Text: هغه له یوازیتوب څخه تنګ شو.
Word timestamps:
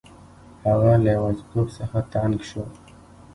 هغه 0.65 0.91
له 1.03 1.09
یوازیتوب 1.17 1.67
څخه 1.77 1.97
تنګ 2.13 2.35
شو. 2.49 2.63